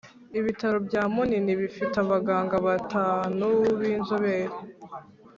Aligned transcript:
ibitaro 0.39 0.77
bya 0.87 1.03
munini 1.13 1.51
bifite 1.61 1.95
abaganga 2.03 2.55
batanu 2.67 3.47
b’inzobere, 3.79 4.55